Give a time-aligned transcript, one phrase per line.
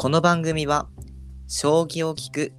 [0.00, 0.86] この番組は
[1.48, 2.52] 将棋を聞く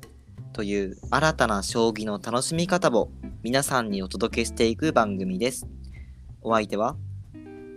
[0.51, 3.11] という新たな将棋の楽しみ方を
[3.43, 5.65] 皆さんにお届けしていく番組です。
[6.41, 6.97] お相手は？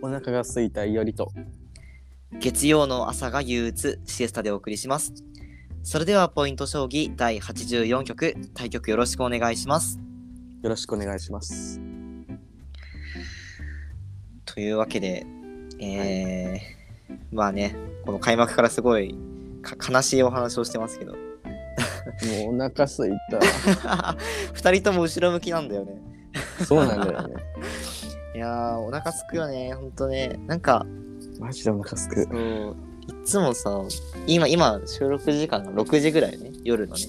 [0.01, 1.31] お腹が空いたいおりと。
[2.41, 5.13] 月曜の朝が憂鬱シエスタでお送りします。
[5.81, 9.97] それではポイント将棋第84局対局よろしくお願いします。
[10.61, 11.79] よろしくお願いします。
[14.43, 15.25] というわけで、
[15.79, 19.32] えー、まあね、この開幕からすごいか
[19.89, 21.17] 悲しいお話をしてますけど、も
[22.51, 23.11] うお腹空い
[24.53, 26.01] 二人とも後ろ向きなんだよね。
[26.59, 26.65] た。
[26.65, 27.35] そうなんだよね。
[28.35, 30.39] いやー、お腹すくよね、ほんとね。
[30.47, 30.85] なんか、
[31.39, 32.23] マジでお腹すく。
[32.23, 33.81] そういつもさ、
[34.27, 37.01] 今、今、収録時間が6時ぐらいね、夜のね、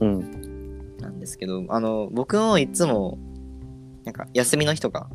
[0.00, 0.96] うん。
[0.98, 3.18] なんですけど、あの、僕もいつも、
[4.04, 5.08] なんか、休みの日とか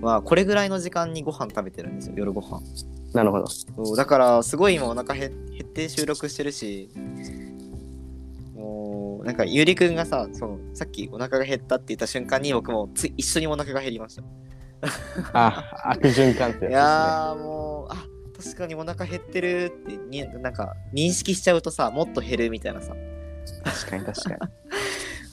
[0.00, 2.60] は、これぐらいの時間にご飯食べてるんですよ、夜ご飯。
[3.12, 3.46] なるほど。
[3.46, 6.90] そうだから、すごい今お腹減減って収録してるし、
[8.54, 14.22] もう、なんか、ゆりくんがさ、その、さっきお腹が減ったって言った瞬間に、僕もつい一緒にお腹が減りました。
[15.32, 18.04] あ、悪循環っていややーもうあ
[18.42, 22.94] 確かにお腹減ってるってになんか認識しちゃうとさもっと減るみたいなさ
[23.44, 23.60] つね。
[23.64, 24.36] 確かに確かに。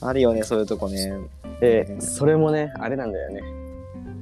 [0.00, 1.12] あるよねそういうとこね
[1.60, 3.42] で、それもね、あれなんだよね。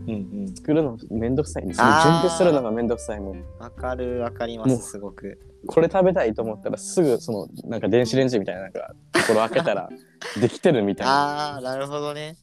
[0.06, 0.56] うんうん。
[0.56, 1.84] 作るのめんどくさいんですよ。
[1.86, 3.44] あー準備するのがめんどくさいもん。
[3.58, 5.38] わかるわかりまもうすすごく。
[5.66, 9.88] これ食べたいと思ったらすぐそのなんか電子レンジみたいななんかところ開けたら
[10.40, 11.56] できてるみたいな。
[11.56, 12.36] あーなるほどね。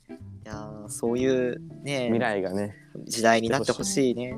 [0.45, 2.75] いやーそういうね未来がね。
[3.05, 4.37] 時代になってほしいね。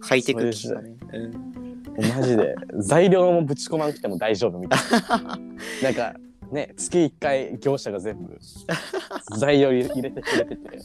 [0.00, 0.96] ハイテク機器がね。
[1.12, 1.54] うん
[1.96, 2.54] マジで。
[2.78, 5.38] 材料もぶち込まなくても大丈夫みたいな。
[5.82, 6.14] なんか
[6.54, 8.38] ね月1回業者が全部
[9.38, 10.78] 材料入れてくれてて。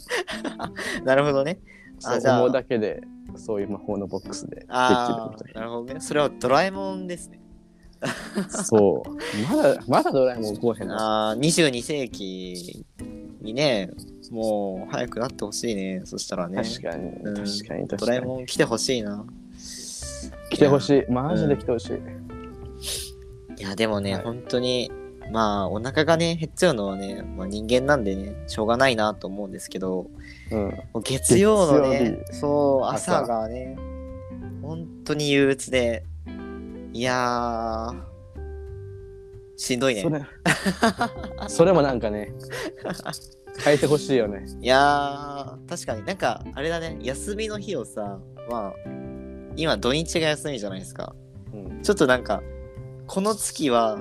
[1.05, 1.59] なるほどね。
[2.03, 2.39] あじゃあ。
[2.39, 3.01] 思うだけで
[3.35, 5.99] そういう魔法のボックスでできるみあたいーなるほどね。
[6.01, 7.39] それはドラえもんですね。
[8.01, 9.53] なそう。
[9.55, 11.29] まだまだドラえもん来おへんな。
[11.31, 12.85] あー22世紀
[13.41, 13.89] にね
[14.31, 16.01] もう早くなってほしいね。
[16.05, 16.61] そしたらね。
[16.63, 17.35] 確かにうん。
[17.35, 19.25] 確かに確ドラえもん来てほしいな。
[20.49, 21.11] 来てほしい。
[21.11, 21.93] マジで来てほしい、
[23.59, 24.23] いや、でもね、はい。
[24.23, 24.91] 本当に、
[25.31, 30.07] まあ、お腹がね、減っちゃうのはね、まあ、人間なんでね、しょうがないなと思うんですけど、
[30.51, 30.73] うん。
[31.03, 33.77] 月曜のね、月そう、朝朝がね、
[34.61, 36.03] 本当に憂鬱で、
[36.93, 38.09] いやー、
[39.57, 40.01] しんどいね。
[40.01, 40.09] そ。
[40.09, 40.21] れ
[41.47, 42.31] それもなんかね
[43.63, 44.45] 変えてほしいよね。
[44.61, 46.05] いやー、確かに。
[46.05, 48.19] なんか、あれだね、休みの日をさ、
[48.49, 48.73] まあ、
[49.55, 51.13] 今土日が休みじゃないですか。
[51.53, 51.81] うん。
[51.83, 52.41] ちょっとなんか、
[53.05, 53.99] この月は、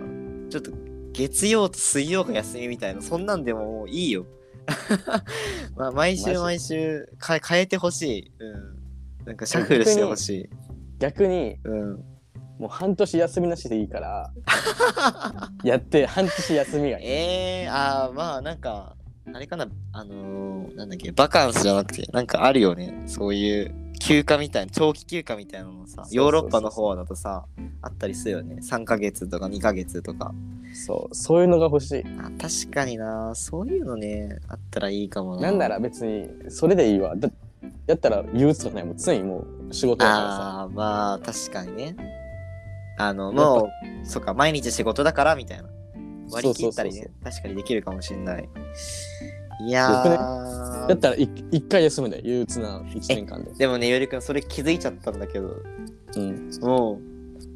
[0.49, 0.71] ちょっと
[1.19, 4.25] 月曜と水曜が休みみたいな、そんなんでももういいよ。
[5.77, 8.33] まあ、毎週毎週か変えてほしい。
[8.39, 9.27] うん。
[9.27, 10.49] なんかシャッフルしてほしい。
[11.01, 12.05] 逆にうん。
[12.61, 14.33] もう半年休みなしでいいから
[15.63, 18.97] やって半年休みがいいえー、あーまあなんか、
[19.33, 23.03] あれかな、あのー、なんだっけ、バカンスじゃなくて、なんかあるよね。
[23.07, 27.47] そういう休暇みたいな、長期休暇みたいなのさ、そうそうそうヨーロッパの方だとさ、
[27.83, 28.57] あったりするよね。
[28.63, 30.33] 3ヶ月とか2ヶ月とか。
[30.73, 32.05] そうそういうのが欲しい。
[32.19, 33.35] あ確かにな。
[33.35, 35.43] そういうのねあったらいいかもな。
[35.43, 37.17] なんなら別にそれでいいわ。
[37.17, 37.31] だ
[37.87, 40.29] やったら憂鬱とかないもう常にもう仕事だからさ。
[40.29, 41.97] ああまあ確かにね。
[42.99, 43.71] あのも
[44.05, 45.69] うそっか毎日仕事だからみたいな。
[46.31, 48.49] 割り切ったりそうね確かにできるかもしれない。
[49.67, 53.53] いやー、やったらい一回休むで憂鬱な1年間で。
[53.55, 55.57] でもねよりくんそれ気づいちゃったんだけど。
[56.17, 56.51] うん。
[56.61, 57.08] もう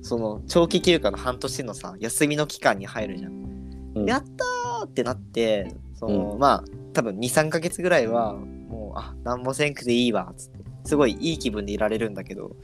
[0.03, 3.33] その長期休暇の半年のさ休みの期間に入るじゃん、
[3.95, 4.05] うん。
[4.05, 10.63] やったーってなってその、まあ多分23ヶ月ぐらいはもうあ何もせんくていいわっつって。
[10.85, 12.57] すごいいい気分でいられるんだけど、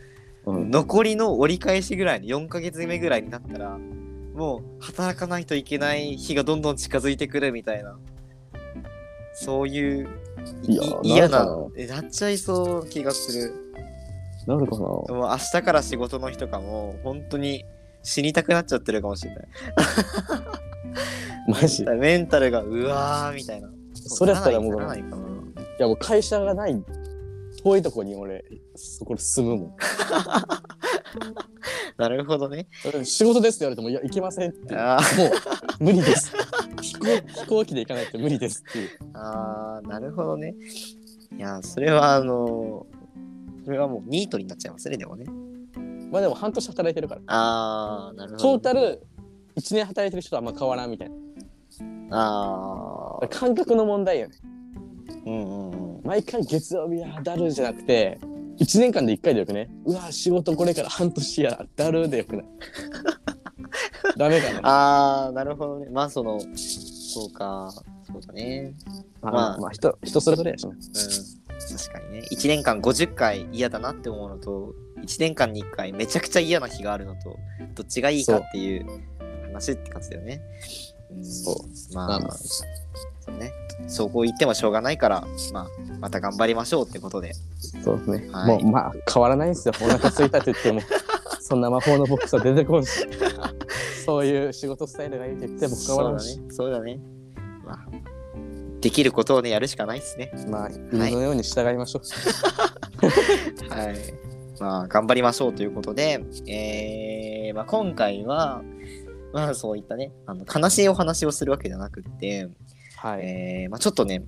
[0.44, 0.70] うん。
[0.70, 3.78] 残りの折り返しぐらいの4ヶ月目ぐらいになったら
[4.34, 7.96] もう働かないといけない日がどんどん近づいてくるみたいな。
[9.34, 10.08] そういう
[11.04, 13.67] 嫌なななっちゃいそう気がする
[14.48, 14.78] なるかな。
[14.78, 17.66] もう明日から仕事の日とかも本当に
[18.02, 19.48] 死にたくなっちゃってるかもしれない。
[21.46, 21.82] マジ？
[21.82, 23.68] いメンタルがうわーみたいな。
[23.94, 24.96] それやったらもういかな
[25.78, 26.82] やもう会社がない
[27.62, 28.42] 遠いとこに俺
[28.74, 29.76] そこで住むもん。
[31.98, 32.68] なるほどね。
[33.04, 34.74] 仕事ですって言われてもいや行けませんって。
[34.74, 35.28] もあー。
[35.28, 35.32] う
[35.80, 36.32] 無理です。
[36.80, 37.04] 飛行
[37.34, 38.90] 飛行機で行かないと無理ですっていう。
[39.12, 40.54] あーなるほどね。
[41.36, 42.86] いやそれはあの
[43.68, 45.26] それはもうニートになっちゃいますねでもね。
[46.10, 47.20] まあでも半年働いてるから。
[47.26, 48.42] ああなるほど。
[48.42, 49.06] トータル
[49.56, 51.14] 1年働いてる人とあんま変わらんみたいな。
[52.10, 54.36] ああ感覚の問題よね。
[55.26, 56.00] うんうんうん。
[56.02, 58.18] 毎回月曜日やだるじゃなくて
[58.58, 59.68] 1年間で1回でよくね。
[59.84, 62.46] うわ仕事これから半年やだるでよくない。
[64.16, 64.66] ダメかな。
[64.66, 65.88] ああ、なるほどね。
[65.90, 67.70] まあその、そうか、
[68.10, 68.72] そうだね。
[69.20, 69.58] まあ、まあ。
[69.58, 70.70] まあ、人、人それぞれやしな。
[70.70, 70.78] うん。
[71.78, 72.28] 確かにね。
[72.32, 77.38] 1年間50回嫌だなって思うのと、1年間に1回めちゃくちゃ嫌な日があるのと、
[77.74, 78.86] どっちがいいかっていう
[79.46, 80.40] 話って感じだよね。
[81.12, 81.94] うん、そう。
[81.94, 83.52] まあまあまあ、そうね。
[83.86, 85.68] そうこう言ってもしょうがないから、まあ、
[86.00, 87.32] また頑張りましょうってことで。
[87.84, 88.28] そうですね。
[88.32, 89.74] はいもう、まあ、変わらないんですよ。
[89.80, 90.80] お腹空いたと言っても、
[91.40, 93.06] そんな魔法のボックスは出てこんし。
[94.04, 96.34] そういう仕事スタイルがいいと言っても変わらないし。
[96.34, 96.50] そうだね。
[96.54, 97.00] そうだね。
[97.64, 98.17] まあ、
[98.80, 100.32] できることをね、やるしかないですね。
[100.48, 103.74] まあ、犬のように従いましょう。
[103.74, 103.96] はい。
[104.60, 108.62] まあ、頑張りましょうということで、えー、まあ、今回は、
[109.32, 112.48] まあ、そういったね、あの悲しいお話をするわけじゃなくって、
[112.96, 113.20] はい。
[113.22, 114.24] えーまあ、ちょっとね、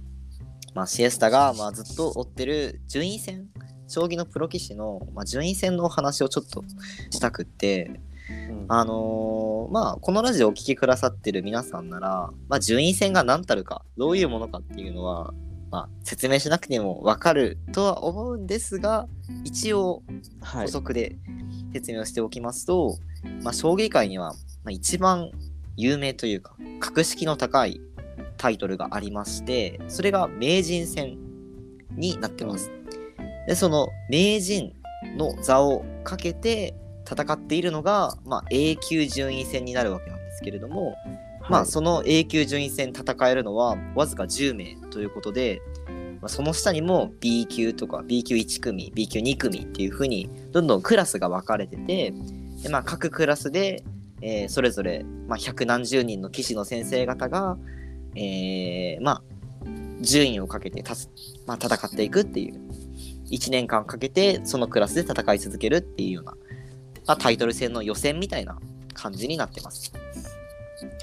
[0.75, 3.47] まあ、シエスタが、まあ、ずっと追ってる順位戦、
[3.89, 6.63] 将棋のプロ棋士の、まあ、順位戦のお話をちょっと
[7.11, 8.01] したくって、
[8.51, 15.33] うんあのーまあ、このラジオをお聞きくださってる皆さんなら、まあ、順位戦が何たるか、どういうものかっていうのは、
[15.71, 19.07] まあ、説明しなくてもわかるとは思うんですが、
[19.45, 20.03] 一応
[20.41, 20.73] はい補。
[20.73, 21.17] 足で
[21.73, 22.99] 説明をしておきますと、
[23.43, 24.33] まあ、将棋界には、
[24.65, 25.31] まあ、一番
[25.77, 27.81] 有名というか、格式の高い
[28.37, 31.19] タイトルがありまして、それが名人戦
[31.93, 32.71] になってます。
[33.47, 34.73] で、その名人
[35.17, 36.75] の座をかけて
[37.11, 40.97] 戦っているのが、まあ、A 級順位戦になるわけなんですけれども、
[41.49, 41.71] まあ、はい。
[41.71, 45.61] その A 級順位戦戦えるのはわずか10名ということで、
[46.21, 52.13] まあ、その下にも B 級とか B 級1組 B 級2組っていう風にどんどんクラスが分かれてて
[52.63, 53.85] で、まあ、各クラスで、
[54.23, 57.57] えーそれぞれ、まあ、百何十人の棋士の先生方が、
[58.15, 59.23] えーまあ、
[60.03, 61.09] 順位をかけて立つ、
[61.47, 62.61] まあ、戦っていくっていう
[63.31, 66.35] 1年間かけてそのクラスで戦い続けるっていうような、
[67.11, 68.57] まあ、タイトル戦の予選みたいな
[68.95, 69.93] 感じになってます。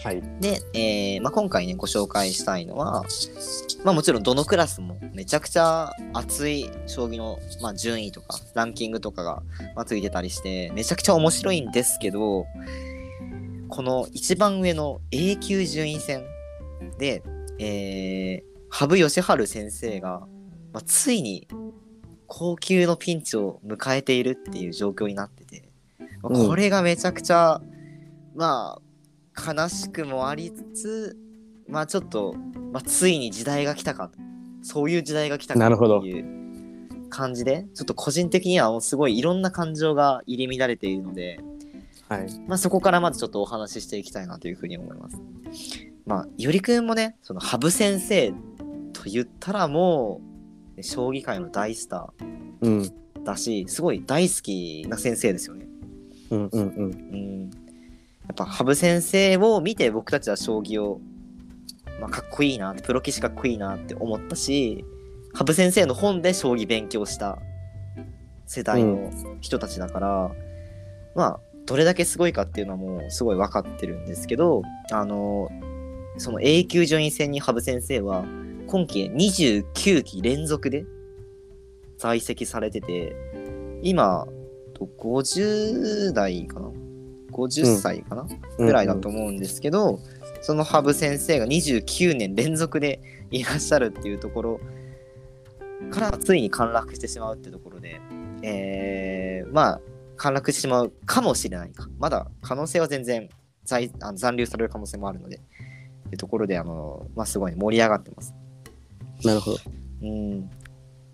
[0.02, 0.24] はい。
[0.40, 3.04] で、えーまあ、今回ね、ご紹介したいのは、
[3.84, 9.44] まあ、もちろんどのクラスもめちゃくちゃ熱い将棋の、まあ、順位とかランキングとかが、
[9.76, 12.46] まあ、ついてたりして、めちゃくちゃ面白いんですけど、
[13.68, 16.24] この一番上の A 級順位戦
[17.00, 17.22] で、
[17.60, 20.22] えー、羽生善治先生が、
[20.72, 21.50] まあ、ついに
[22.28, 25.67] 高級のピンチを迎えているっていう状況になってて、
[26.30, 27.62] これがめちゃくちゃ、
[28.36, 28.80] ま
[29.36, 31.18] あ、悲しくもありつつ、
[31.68, 32.36] まあちょっと、
[32.72, 34.12] まあ、ついに時代が来たか、
[34.62, 41.40] そういう時代が来たかなるほどっていう感じで、ちょっと個人的にはもうすごいいろんな感情が入り乱れているので、
[42.10, 42.28] はい。
[42.48, 45.18] まあそこからまずちょっとお話ししていきたいなというふうに思います。
[46.06, 48.32] まあ、よりくんもね、その羽生先生
[48.94, 50.22] と言ったらも
[50.78, 52.14] う、将棋界の大スタ
[52.62, 52.80] うん。
[52.82, 55.67] ーだし、すごい大好きな先生ですよね。
[56.32, 56.92] うんうんうん。
[56.92, 57.50] うん、や
[58.34, 61.00] っぱ羽生先生を見て僕たちは将棋を、
[62.00, 64.86] まあ、かっこいいなプロ棋士かっこいいなって思ったし
[65.34, 67.40] 羽生先生の本で将棋勉強した
[68.46, 70.32] 世代の人たちだから、
[71.16, 75.50] まあどれだけすごいかっていうのはもうすごい分かってるんですけどあの
[76.18, 78.24] その A 級順位戦に羽生先生は
[78.68, 80.86] 今期29期連続で
[81.98, 83.16] 在籍されてて
[83.84, 84.28] 今
[84.78, 86.70] と50代かな
[87.32, 90.00] ？50歳かな、ぐらいだと思うんですけど、
[90.42, 93.02] その羽生先生が29年連続で
[93.32, 94.60] いらっしゃるっていうところ
[95.92, 98.02] からついに陥落してしまうってところで、
[98.44, 99.82] えー、まあ
[100.16, 101.90] 陥落してしまうかもしれないか。
[102.00, 103.30] まだ可能性は全然
[103.64, 108.34] 在あの残留される可能性もあるのでってところであの、まあ、すごい盛り上がってます。
[109.24, 109.58] なるほど。
[110.02, 110.50] うん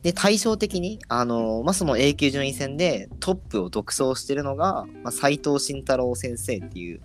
[0.03, 7.01] で対照的に、あのまあ、その A 級順位戦でトップを独走しているのが、まあ、斉藤慎太郎先生っていう、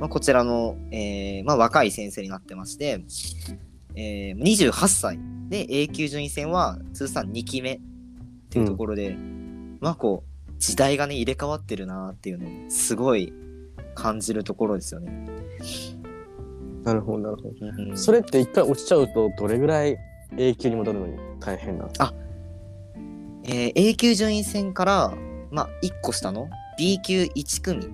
[0.00, 3.04] まあ、こちらの、えーまあ、若い先生になってまして、
[3.94, 5.18] えー、28歳
[5.50, 7.80] で A 級順位戦は通算2期目っ
[8.48, 9.16] ていうところで、
[9.80, 13.32] まあこう時代がね入れ替わってるなっていうのをすごい
[13.94, 15.26] 感じるところですよね。
[16.84, 17.54] なるほど、なるほど。
[17.90, 19.98] うんそれって一回落ちちゃうと、どれぐらい
[20.36, 22.14] 永久に戻るのに大変なんですか？
[23.44, 25.14] えー A 級順位戦から、
[25.50, 27.86] まあ、1個下の B 級1組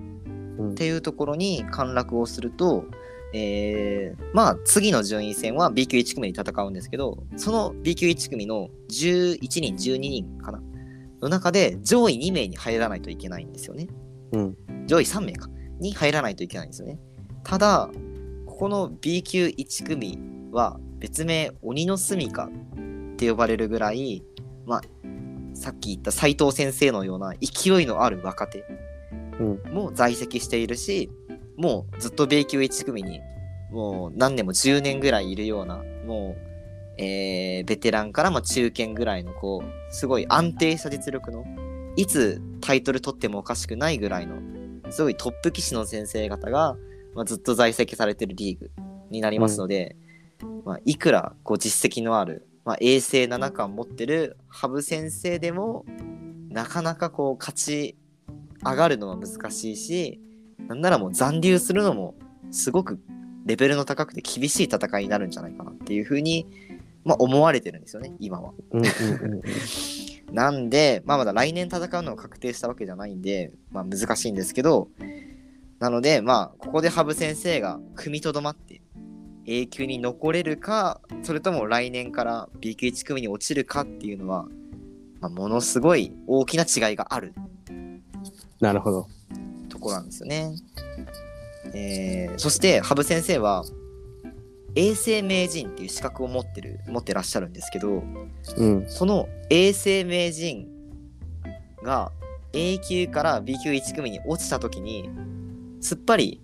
[0.59, 0.71] うん。
[0.71, 2.85] っていうところに陥落をすると、
[3.33, 10.61] えーまあ次の順位戦は B 級1組で戦うんですけどその B 級1組の11人12人かな
[11.21, 13.87] の中で上位2名に入らないといけないんですよね。
[14.31, 14.57] うん。
[14.87, 15.49] 上位3名か。
[15.79, 16.99] に入らないといけないんですよね。
[17.43, 17.89] ただ
[18.45, 20.19] ここの B 級1組
[20.51, 22.49] は別名鬼の住処っ
[23.15, 24.23] て呼ばれるぐらい
[24.65, 24.81] まあ
[25.53, 28.65] さっき言った斉藤先生のような勢いのある若手
[29.39, 29.73] うん。
[29.73, 31.09] も在籍しているし
[31.57, 33.21] もうずっと米級1組に
[33.71, 41.45] もう何年も10年ぐらいいるようなもう、えーベテランからまあ中堅ぐらいのこうすごい安定した実力の
[41.95, 44.37] いつタイトル取ってもおかしくないぐらいの
[44.91, 46.77] すごいトップ棋士の先生方が、
[47.13, 48.71] まあ、ずっと在籍されてるリーグ
[49.09, 49.95] になりますので、
[50.65, 55.85] まあ、いくらこう実績のある、まあ、衛星七冠持ってる羽生先生でも
[56.49, 57.97] なかなかこう勝ち
[58.63, 60.19] 上がるのは難しいし
[60.67, 62.15] なんならもう残留するのも
[62.51, 62.99] すごく
[63.45, 66.45] レベルの高くて厳しい戦いになるんじゃないかなっていうふうに、
[67.03, 68.53] まあ、思われてるんですよね今は。
[70.31, 74.89] なんで、まあ、まだ来年戦うのが確定したわけじゃないんで、まあ、難しいんですけど、
[75.79, 78.78] なので、まあ、ここで羽生先生が踏みとどまって、
[79.51, 84.45] 永久に残れるか、それとも来年から B 級1組に落ちるかっていうのは、
[85.21, 87.33] まあ、ものすごい大きな違いがある
[88.59, 89.07] なるほど。
[89.67, 90.53] ところなんですよね。
[91.73, 93.63] えーそして羽生先生は
[94.75, 98.03] 永世名人っていう資格を持ってる持ってらっしゃるんですけど、
[98.57, 98.85] うん。
[98.87, 100.67] その永世名人
[101.83, 102.11] が
[102.53, 105.09] A 級から B 級1組に落ちた時に
[105.81, 106.39] すっぱり、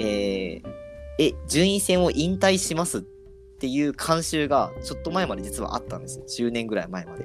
[0.00, 0.83] えー
[1.18, 7.24] え順位戦を引退しますっていう慣習がちょっと前まで実はあったんですよ10年ぐらい前まで。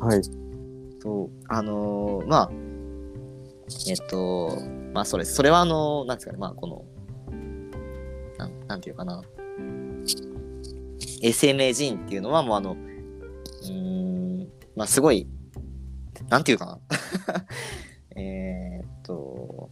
[0.00, 0.22] はい。
[1.00, 1.30] そう。
[1.48, 2.50] あのーまあ
[3.88, 4.58] えっと
[4.92, 6.38] まあそれそれはあのーなんですかね。
[6.38, 6.84] まあこの
[8.38, 9.22] なんなんていうかな。
[11.22, 15.26] 永世名人っていうのはもうあのうーんまあすごい
[16.28, 16.78] なんていうかな。
[18.14, 19.70] えーっと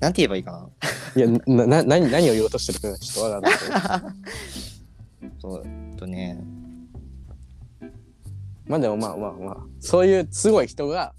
[0.00, 0.68] なんて言えばいいか
[1.16, 4.14] いや、な、な、何、何を言おうとしてるかちょっとわからない
[5.40, 6.38] そうえっとね。
[8.66, 11.14] まあでもまあまあまあ、そういうすごい人が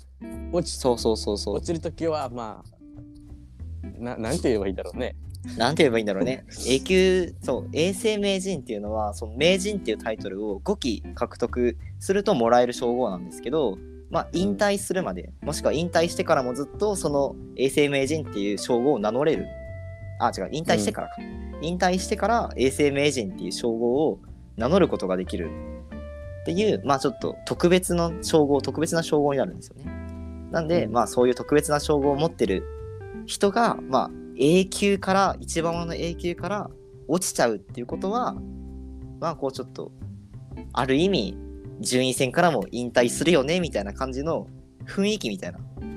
[0.51, 1.55] 落ち、そうそうそうそう。
[1.55, 5.15] 落ちるときは、まあ、な、なんて言えばいいんだろうね。
[5.57, 6.45] なんて言えばいいんだろうね。
[6.67, 13.77] 永久、そう、永世名人っていうのは、その名人っていうタイトルを5期獲得するともらえる称号なんですけど、
[14.09, 19.45] まあ、引退するまで、もしくは引退してからもずっとその永世名人っていう称号を名乗れる。
[20.19, 21.15] あ、違う、引退してからか。
[21.61, 24.19] 引退してから永世名人っていう称号を
[24.57, 25.49] 名乗ることができる
[26.41, 29.85] っていう、まあちょっと特別な称号、特別な称号になるんですよね。
[30.51, 32.63] なんで、うんまあそういう特別な称号を持ってる
[33.25, 36.69] 人が、まあ A 級から一番上の A 級から
[37.07, 38.35] 落ちちゃうっていうことは
[39.19, 39.91] まあこうちょっと
[40.73, 41.37] ある意味
[41.79, 44.48] 順位戦からも引退するよねみたいな感じの
[44.86, 45.59] 雰囲気みたいな。
[45.81, 45.89] うん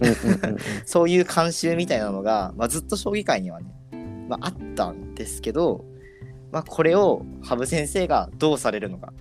[0.00, 3.66] うんうんそういう慣習みたいなのが、まあ、ずっと将棋界にはね、
[4.28, 5.84] まあ、あったんですけど、
[6.50, 9.12] まあ、これを羽生先生がどうされるのか。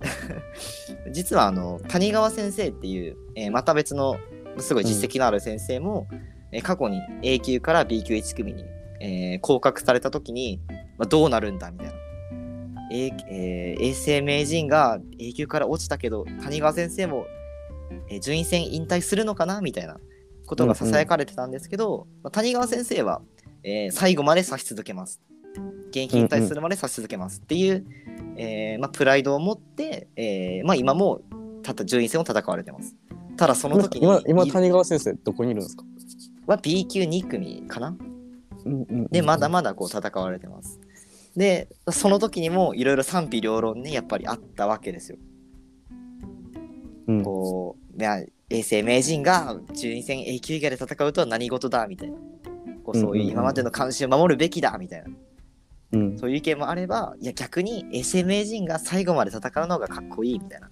[1.12, 4.16] 実はあの谷川先生っていう、えーまた別の
[4.58, 6.06] すごい実績のある先生も、
[6.52, 8.64] えー過去に A 級から B 級1組に、
[9.00, 10.60] えー降格された時に、
[10.96, 11.92] まあ、どうなるんだみたいな。
[12.90, 17.26] A えー衛星名人が A 級から落ちたけど谷川先生も、
[18.08, 19.98] えー順位戦引退するのかなみたいな
[20.46, 23.22] ことがささやかれてたんですけど、まあ、谷川先生は、
[23.62, 25.20] えー最後まで指し続けます。
[25.90, 27.84] 現役引退するまで指し続けますっていう、
[28.36, 31.20] えーまあ、プライドを持って、えーまあ、今も
[31.62, 32.94] たった順位戦を戦われてます。
[33.36, 35.84] ただその時に今、今、谷川先生、どこにいるんですか？
[36.46, 37.96] は B 級2組かな？
[38.64, 40.78] うんうんでまだまだこう戦われてます。
[41.36, 45.18] でその時にもいろいろ賛否両論ねやっぱりあったわけですよ。
[47.08, 47.22] うん。
[47.22, 52.16] こう永世名人が順位戦 A 級以外で戦うとは何事だみたいな。
[52.84, 55.10] こうそういう今までの慣習を守るべきだみたいな。
[55.92, 56.18] うん。
[56.18, 60.70] そういう意見もあればいや逆に永世名人が最後まで戦うのがかっこいいみたいな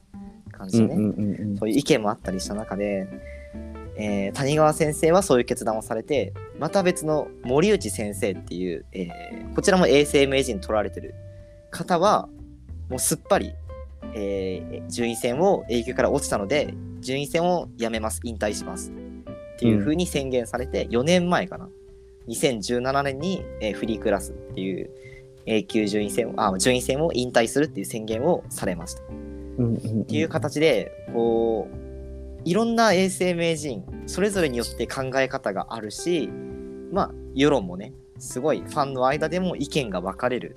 [0.58, 3.06] 感じでね、そういう意見もあったりした中で、
[3.98, 11.14] えー谷川先生はそういう決断をされてまた別の森内先生っていう、えーこちらも永世名人取られてる
[11.70, 12.28] 方は
[12.88, 13.52] もうすっぱり、
[14.14, 18.90] えー順位戦を A 級から落ちたので順位戦をやめます引退します。
[18.90, 21.68] っていう風に宣言されて、4年前かな。
[22.28, 24.90] 2017年に、えーフリークラスっていう
[25.46, 29.02] A 級順位戦をあ順位戦を引退するっていう宣言をされました。
[29.58, 30.02] うんうん。
[30.02, 31.87] っていう形でこう
[32.44, 36.28] いろんな永世名人それぞれによって考え方があるし
[36.92, 40.56] まあ世論もねすごいファンの間でも意見が分かれる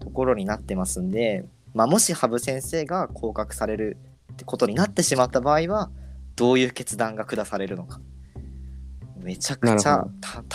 [0.00, 3.98] ところになってますんで、まあ、もし羽生先生が降格される
[4.32, 5.90] ってことになってしまった場合は
[6.36, 8.00] どういう決断が下されるのか。
[9.22, 10.06] めちゃくちゃ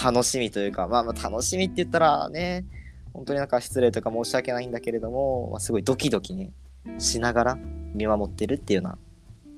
[0.03, 2.65] 楽しみというか、まあ、まあ楽しみって言ったらね
[3.13, 6.51] 本当になんか失礼とか申し訳ないんだけれども、まあ、すごいドキドキね
[6.97, 7.57] しながら
[7.93, 8.97] 見守ってるっていうような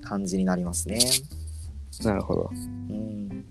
[0.08, 1.00] 感じになりますね。
[2.04, 2.52] なるほど。
[2.54, 3.46] うん、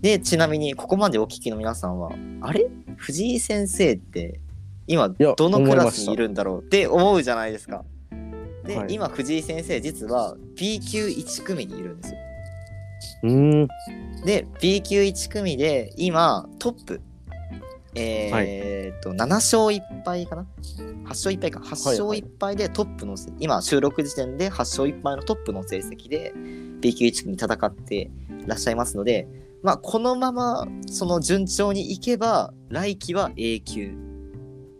[0.00, 2.10] でちなみにここまでお聞きの皆さんは
[2.40, 2.68] あれ？
[2.96, 4.40] 藤井先生って
[4.86, 7.84] 今やどのクラスにいるんだろうって思うじゃないですか。
[8.64, 12.18] で、はい今藤井先生実は B 級1組にいるんですよ。
[13.22, 13.68] うーん。
[14.24, 17.00] で B 級1組で今トップ
[17.94, 20.46] えーっと、7勝1敗かな
[20.78, 21.60] ?8 勝1敗か。
[21.60, 26.32] 8勝1敗でトップのせ、今収録時点で8勝1敗のトップの成績で
[26.80, 28.10] B 級1組戦ってい
[28.46, 29.26] らっしゃいますので、
[29.62, 33.92] まあこのままその順調にいけば来季は A 級。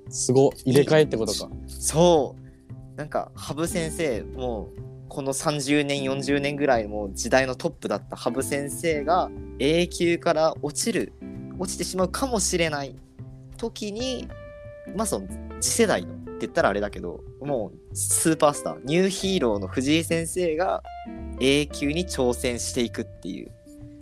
[0.09, 1.50] すご入れ替えってことか。
[1.69, 11.12] そうなんか羽生先生もうこの30年40年ぐらいもう時代のトップだった羽生先生が A 級から落ちる
[11.61, 12.97] 落ちてしまうかもしれない
[13.57, 14.26] 時に
[14.97, 15.29] まあその
[15.61, 20.83] 次世代のって言ったらあれだけどもうスーパースターニューヒーローの藤井先生が
[21.38, 23.52] A 級に挑戦していくっていう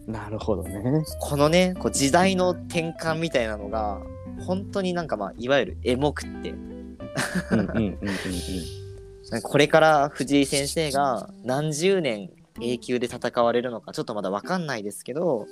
[0.06, 1.04] なるほどね。
[1.20, 4.00] このねこう時代の転換みたいなのが
[4.46, 6.54] 本当になんかまあいわゆるエモくって。
[9.42, 12.30] これから藤井先生が何十年
[12.62, 15.46] A 級で戦われるのかちょっとまだ分かんないですけど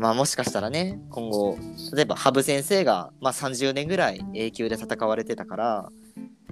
[0.00, 1.58] まあもしかしたらね今後
[1.94, 5.92] 例えば羽生先生が、まあ、30年ぐらい A 級で戦われてたから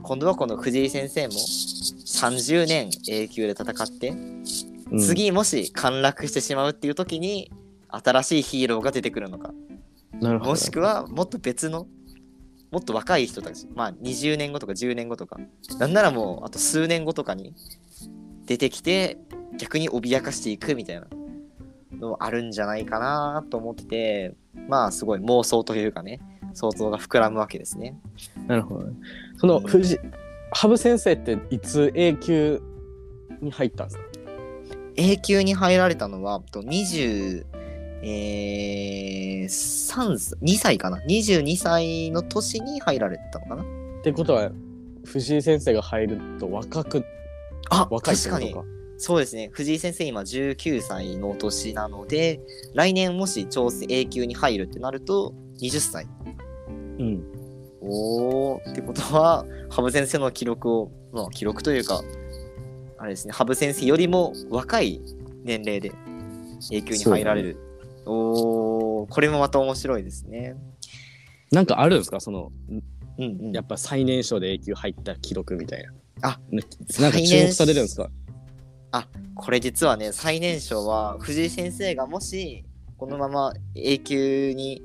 [0.02, 4.10] 今度はこの藤井先生も30年 A 級で戦って、
[4.90, 4.98] うん。
[4.98, 7.50] 次もし陥落してしまうっていう時に
[7.88, 9.52] 新しいヒーローが出てくるのか。
[10.20, 10.50] なるほど。
[10.52, 11.86] もしくはもっと別の
[12.70, 15.38] もっと若い人たちまあ20年後とか10年後とか
[15.78, 17.54] なんならもうあと数年後とかに
[18.46, 19.18] 出てきて
[19.56, 21.06] 逆に脅かしていくみたいな
[22.00, 24.34] のあるんじゃないかなと思ってて
[24.68, 26.20] まあすごい妄想というかね
[26.54, 27.98] 想像が膨らむわけですね。
[28.46, 28.96] なるほどね。
[29.36, 29.98] その藤
[30.50, 32.62] 羽生先生っていつ A 級
[33.40, 34.04] に入ったんですか
[34.96, 37.44] ？A 級に入られたのはと20
[38.00, 43.62] えー、3歳2歳かな？22歳の年に入られたのかな？
[43.62, 43.66] っ
[44.02, 44.50] てことは
[45.04, 47.04] 藤井先生が入ると若く
[47.70, 48.77] あ若いって確かにことか。
[49.00, 49.48] そうですね。
[49.52, 52.40] 藤井先生今19歳の年なので
[52.74, 56.06] 来年もし挑戦 A 級に入るってなると20歳。
[56.98, 57.22] うん。
[57.80, 58.72] おー。
[58.72, 62.02] ってことは羽生先生の記録をまあ記録というか
[62.98, 63.32] あれですね。
[63.32, 65.00] 羽生先生よりも若い
[65.44, 65.92] 年齢で
[66.72, 67.56] A 級に入られる、
[68.04, 69.06] おー。
[69.08, 70.56] これもまた面白いですね。
[71.52, 72.18] なんかあるんですか？
[72.18, 72.82] そのうん
[73.20, 73.52] うん。
[73.52, 75.92] やっぱ最年少で A 級入った記録みたいな。
[76.20, 76.64] あね
[76.98, 78.10] なんか注目されるんですか？
[79.34, 82.64] これ実はね最年少は藤井先生がもし
[82.96, 84.82] このまま A 級に、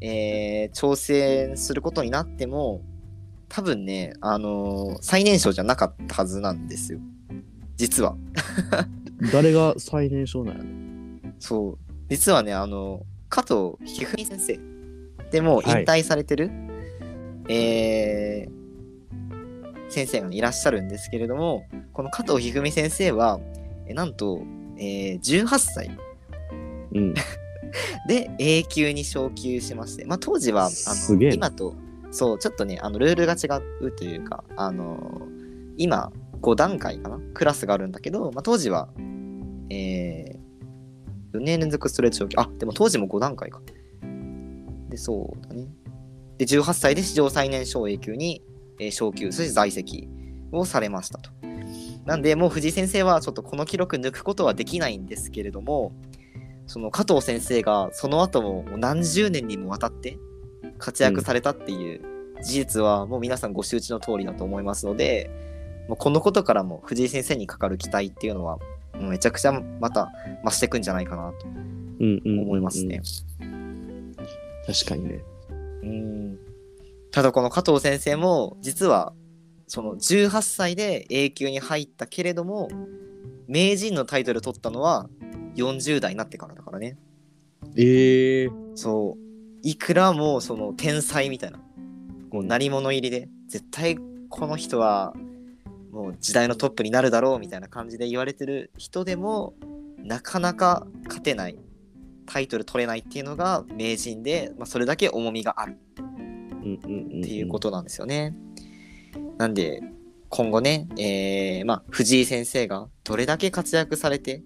[0.00, 2.82] えー挑戦することになっても
[3.48, 7.00] 多分ね、あのー最年少じゃなかったはずなんですよ。
[7.76, 8.16] 実は。
[9.32, 10.60] 誰が最年少なの
[11.40, 11.78] そう。
[12.08, 14.58] 実はねあの加藤一二三先
[15.24, 16.50] 生でもう引退されてる、
[17.48, 18.58] えー
[19.88, 23.40] 先生がいらっしゃるんですけれどもこの加藤一二三先生は
[23.88, 24.42] えなんと、
[24.76, 25.90] えー18歳。
[26.94, 27.14] うん。
[28.06, 30.70] で A 級に昇級しまして、まあ、当時はあ
[31.12, 31.74] の今と
[32.10, 35.20] そうちょっとねあのルールが違うというかあの
[35.76, 38.88] 今5段階かなクラスがあるんだけど、まあ、当時は、
[39.68, 43.60] えー、4年連続ストレッチ昇級あでも当時も5段階か。
[44.88, 45.68] でそうだね。
[46.38, 48.42] で18歳で史上最年少 A 級に、
[48.78, 50.08] えー昇級そして在籍
[50.52, 51.30] をされましたと
[52.04, 55.92] なんでもう藤井先生はちょっとこの記録抜くことはできないんですけれども
[56.66, 60.18] その加藤先生がその後も何十年にもわたって
[60.78, 62.02] 活躍されたっていう
[62.42, 65.30] 事実はもう皆さんご周知の通りだと思いますので、
[65.88, 68.58] もうこのことからも藤井先生にかかる期待っていうのは
[68.94, 70.12] もうめちゃくちゃまた
[70.44, 73.00] 増していくんじゃないかなとうんうん思いますね。。
[74.66, 75.20] 確かにね。
[75.82, 76.38] うん
[77.18, 79.12] ただこの加藤先生も実は
[79.66, 82.68] その18歳で A 級に入ったけれども
[83.48, 85.08] 名人のタイトル取ったのは
[85.56, 86.96] 40代になってからだからね。
[87.74, 91.58] ええそういくらもうその天才みたいな
[92.30, 95.12] もう鳴り物入りで絶対この人は
[95.90, 99.54] もう時代のトップになるだろうみたいな感じで言われてる人でも
[100.04, 101.58] なかなか勝てない
[102.26, 105.78] タイトル取れないっていうのが名人で、まあ、それだけ重みがある。
[106.76, 106.80] っ
[107.22, 108.34] ていうことなんですよね。
[109.38, 109.82] なんで
[110.28, 114.42] 今後ね、えーまあ、藤井先生がどれだけ活躍されて、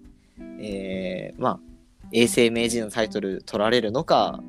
[0.59, 1.59] えーまあ、
[2.11, 4.41] 永世名人のタイトル取られるのか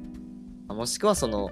[0.69, 1.51] もしくはその、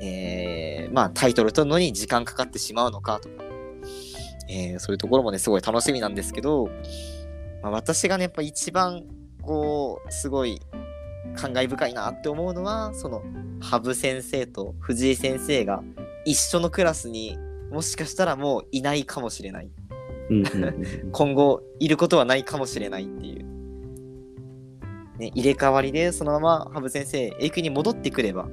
[0.00, 3.44] えーまあ、タイトル取るのに時間かかってしまうのかとか、
[4.48, 6.70] えーそういうところもねすごい楽しみなんですけど、
[7.62, 9.04] まあ、私がねやっぱ一番
[9.42, 10.60] こうすごい
[11.36, 13.22] 感慨深いなって思うのはその
[13.60, 15.82] 羽生先生と藤井先生が
[16.24, 17.38] 一緒のクラスに
[17.70, 19.70] もしかしたらもういないかもしれない。
[21.12, 23.44] 今後いることはないかもしれないっていう、
[25.18, 28.48] ね、入れ替わりでそのまま羽生先生 A 級に戻ってくれば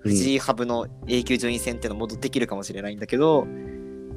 [0.00, 3.46] 藤井羽生の A 級順位戦っていうの戻ってきるかもしれないんだけど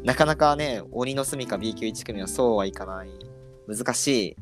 [0.03, 3.09] なかなかね鬼の住みか B 級1組はそうはいかない。
[3.67, 4.35] 難しい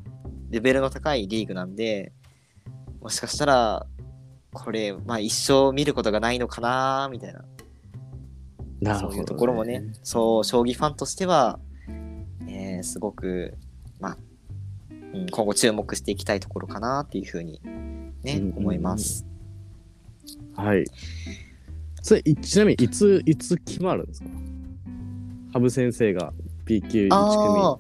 [0.50, 2.14] レベルの高いリーグなんで
[3.08, 3.86] もしかしたら
[4.52, 7.46] これまあ一生見ることがないのかなみたいな。
[8.82, 11.58] なるほど、そういうところもね、そう、将棋ファンとしては、
[12.50, 13.58] えーすごく、
[14.02, 14.18] まあ、
[14.92, 17.62] うん、今後注目していきたいところかなっていうふうに、
[18.24, 18.58] ね、うんうんうん。
[18.58, 19.26] 思います。
[20.54, 20.84] はい。
[22.02, 24.28] それ、いちなみにいつ、いつ決まるんですか？
[25.54, 26.34] 羽生先生が
[26.66, 27.80] B 級1ああ、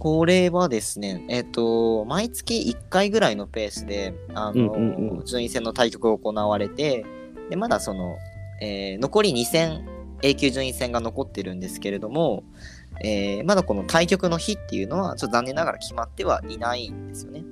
[0.00, 7.04] これはですね、えっ、と、毎月1回ぐらいのペースで、あの、うんうんうん順位戦の対局が行われて、
[7.50, 8.16] で、まだその、
[8.62, 9.88] えー残り2戦、
[10.22, 12.44] A 級順位戦が残ってるんですけれども、
[13.02, 17.42] えーまだこの対局の日っていうのは、ちょっと残念ながら決まってはいないんですよね。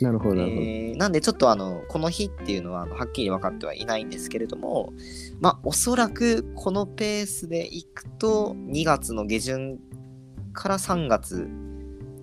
[0.00, 0.02] 組。
[0.02, 0.62] なるほど、なるほど。
[0.62, 4.92] えーなんでちょっとあのこの日っていうのははっきり分かってはいないんですけれども
[5.40, 9.78] まあおそらくこのペースでいくと2月の下旬
[10.52, 11.48] から3月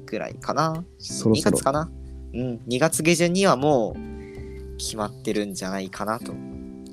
[0.07, 0.83] ぐらいかな。
[0.99, 1.51] 2そろそろ。
[1.57, 1.63] 月。
[1.63, 1.91] かな。
[2.33, 2.61] うん。
[2.67, 6.33] 2月下旬にはもう決まってるんじゃないかなと。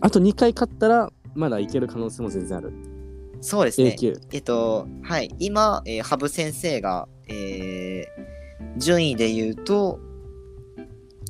[0.01, 2.73] あと2回勝ったら、まだいける可能性も全然ある。
[3.41, 3.97] そうですね。
[3.99, 4.19] 級。
[4.33, 5.35] えっとはい。
[5.39, 8.35] 今、えー羽生先生が、えー
[8.77, 10.01] 順位で言うと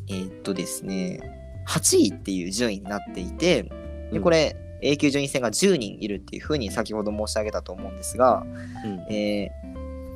[0.09, 1.21] えーっとですね
[1.69, 3.69] 8位っていう順位になっていて
[4.13, 8.45] でこれ、A 級順位戦が10人いるっていうふうに先ほど申し上げたと思うんですが、
[8.85, 9.13] うん。
[9.13, 9.64] えー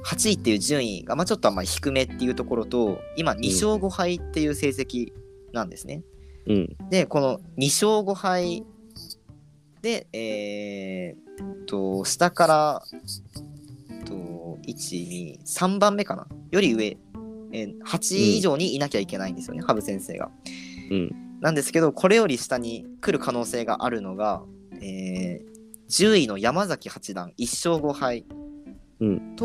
[0.05, 5.13] 8位っていう順位が、まあ、ちょっとあんまり低めっていうところと今2勝5敗っていう成績
[5.53, 6.03] なんですね。
[6.47, 6.77] うん。
[6.91, 8.65] でこの2勝5敗
[9.83, 12.83] でえーっと下から
[13.91, 16.27] えっと123番目かな？
[16.51, 16.97] より上、
[17.53, 20.31] えー8位以上にいなきゃいけないんですよね、羽生先生が。
[20.91, 21.11] うん。
[21.41, 24.43] なんですけどこれより下に来る可能性があるのが、
[24.81, 25.49] えー
[25.89, 28.27] 10位の山崎八段1勝5敗
[29.01, 29.37] うん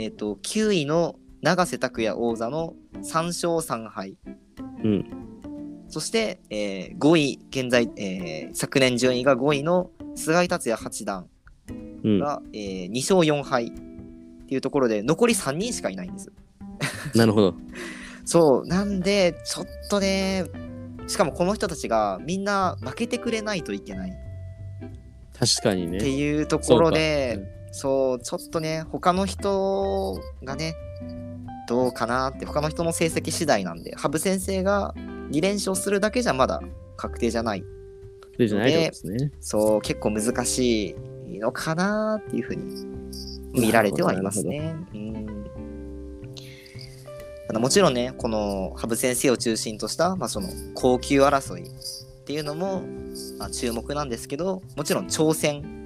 [0.00, 4.16] と,、えーっと9位の永瀬拓也王座の3勝3敗。
[4.84, 5.04] うん。
[5.88, 11.26] そして、えー5位、現在、えー昨年順位が5位の菅井達也八段
[12.04, 12.18] うん。
[12.18, 13.70] が、えー2勝4敗っ
[14.46, 16.32] ていうところで、残り3人しかいないんです。
[17.14, 17.54] なるほど。
[18.24, 20.44] そう、なんで、ちょっとね、
[21.06, 24.14] しかもこの人たちがみんな負けてくれないといけないっ
[25.40, 25.98] 確かにね。
[25.98, 30.74] ていうところで、そう,、ちょっとね、他の人がね、
[31.68, 34.94] どうかなって、他の人の成績次第なんで、羽生先生が
[35.30, 36.60] 2連勝するだけじゃまだ
[36.96, 37.64] 確定じゃない
[38.34, 39.30] それじゃないですね。
[39.40, 40.96] そう、結構難し
[41.28, 42.86] いのかなっていうふうに
[43.52, 44.74] 見られてはいますね。
[44.94, 45.40] うん
[47.58, 52.82] もちろんね、この羽生先生を中心とした、まあ、その高級争いっていうのも、
[53.38, 55.80] まあ、注目なんですけど、もちろん挑戦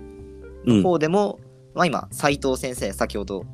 [0.67, 0.83] うん。
[0.83, 1.39] 方でも、
[1.75, 3.45] まあ、今、斉藤先生、先ほど、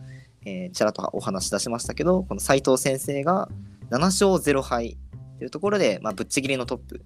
[0.45, 3.49] えーちらっとお話し出しましたけど、この斉藤先生が
[3.91, 4.97] 7勝0敗
[5.39, 7.05] というところで、まあ、ぶっちぎりのトップ。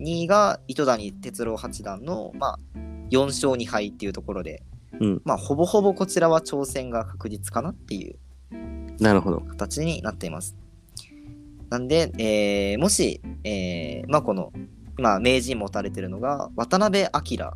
[0.00, 2.58] 2位が糸谷哲郎八段の、まあ、
[3.10, 4.62] 4勝2敗っていうところで、
[5.00, 5.22] うん。
[5.24, 8.16] まあ、ほぼほぼこちらは挑戦が確実かなっていう
[9.00, 9.40] なるほど。
[9.40, 10.56] 形になっています。
[11.68, 14.52] なんで、えーもし、えーまあ、この、
[14.98, 17.52] 今、名人持たれてるのが、渡辺明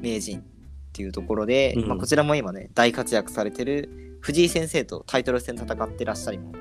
[0.00, 0.42] 名人
[0.90, 6.52] っていうところで、うんまあ、こちらも今ね、大活躍されてる藤井先生とタイトル戦戦ってらっしゃりも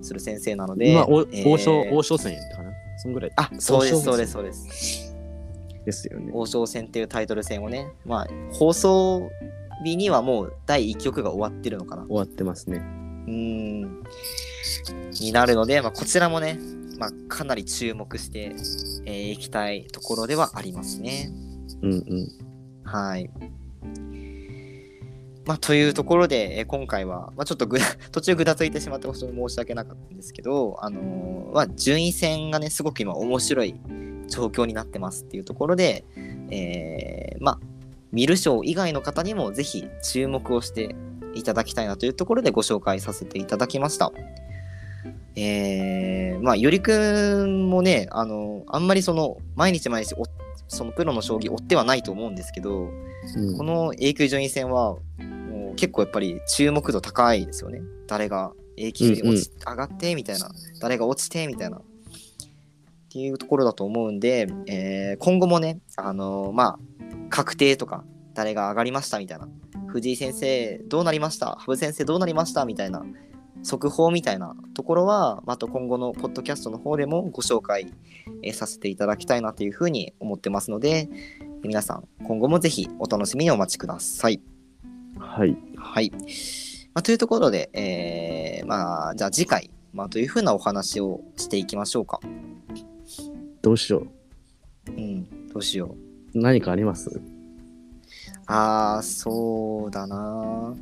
[0.00, 2.72] する先生なので、まあ、おえー王将、王将戦やったかな？
[3.02, 5.14] そんぐらいあ、そうです、そうです、そうです。
[5.84, 6.30] ですよね。
[6.34, 9.30] 王将戦っていうタイトル戦をね、まあ、放送
[9.84, 12.04] 日にはもう第1局が終わってるのかな。
[12.06, 12.78] 終わってますね。
[12.78, 14.02] うーん
[15.20, 16.58] になるので、まあ、こちらもね、
[16.98, 18.42] まあ、かなり注目してい、
[19.06, 21.30] えーいきたいところではありますね。
[21.82, 22.28] うんうん。
[22.84, 23.30] はい。
[25.46, 27.78] まあ、というところで、え今回は、まあ、ちょっとぐ
[28.12, 33.74] 途中ぐだついてしまって本当に申し訳なかったんですけど、あのーまあ、順位戦がね、すごく今面白い
[34.28, 36.04] 状況になってますっていうところで、
[36.50, 37.60] えーまあ、
[38.12, 40.94] 見る賞以外の方にもぜひ注目をして
[41.34, 44.12] いただきたいなというところでご紹介させていただきました。
[45.36, 50.24] えー、まあ、よりくんもね、あのあんまりその、毎日毎日お、
[50.70, 52.88] そのプロの将棋追ってはないと思うんですけど、
[53.36, 53.56] うん。
[53.58, 57.80] この A 級順位戦は、もう結構やっぱり注目度高いですよね。
[58.06, 61.76] 誰が A 級に落ち、上がってみたいな、誰が落ちてみたいな。
[61.78, 61.82] っ
[63.12, 66.78] ていうところだと思うんで、えー今後もね、あのーまあ、
[67.28, 68.04] 確定とか、
[68.34, 69.48] 誰が上がりましたみたいな、
[69.88, 71.56] 藤井先生どうなりました？
[71.58, 72.64] 羽生先生どうなりました？
[72.64, 73.04] みたいな、
[73.62, 77.92] 速報みたいなところは、また今後のポッドキャストの方でもご紹介、
[78.42, 81.08] えーさせていただきたいなというふうに思ってますので、
[81.62, 84.40] 皆さん、今後もぜひお楽しみにお待ちください。
[85.18, 85.56] はい。
[85.76, 86.10] はい。
[86.94, 92.20] まあ、というところで、えーまあ、じゃあ次回、まあ、というふうなお話をしていきましょうか。
[93.62, 94.06] どうしよ
[94.88, 95.94] うん、どうしよ
[96.34, 96.38] う。
[96.38, 96.42] う。
[96.42, 97.20] 何かあります？
[98.46, 100.74] ああ、そうだな。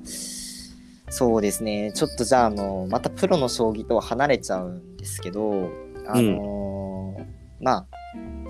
[1.11, 1.92] そうですね。
[1.94, 5.71] ちょっとじゃあ、あの、またプロの将棋とは離れちゃうんですけど、
[6.07, 7.25] あのー
[7.61, 7.87] まあ、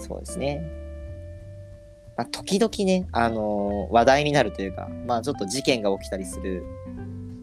[0.01, 0.63] そうですね。
[2.17, 6.63] まあ、時々ね、あのー話題になるというか、まあ、ちょっと事件が起きたりする、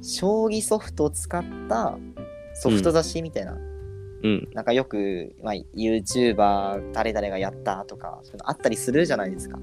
[0.01, 1.97] 将棋ソフトを使った
[2.53, 4.47] ソフト雑誌みたいな、うん。
[4.53, 9.57] なんかよく、まあ、YouTuber 誰々がやったとか、そういうのあったりするじゃないですか。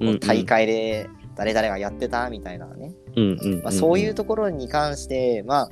[0.00, 0.18] うん。
[0.20, 3.62] 大会で誰々がやってたみたいなね、うんうん。
[3.62, 5.70] まあ、そういうところに関して、まあ、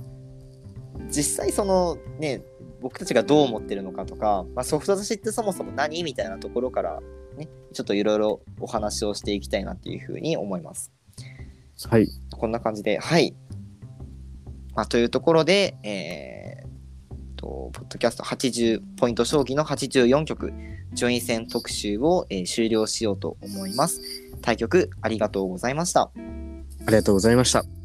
[1.11, 2.42] 実際そのね
[2.81, 7.01] 僕たちがどう思ってるのかとか、まあ、ソフト雑誌ってそもそも何みたいなところから、
[7.37, 10.90] ね、ちょっといろいろお話をしていきたいなっていうふうに思います。
[11.88, 12.09] はい。
[12.33, 13.37] こんな感じで、はい。
[14.75, 16.72] まあ、というところで、えー、
[17.42, 20.53] と、ポッドキャスト80ポイント将棋の84局
[20.94, 24.01] 順位戦特集を、えー終了しようと思います。
[24.42, 26.02] 対局ありがとうございました。
[26.02, 26.11] あ
[26.88, 27.82] りがとうございました。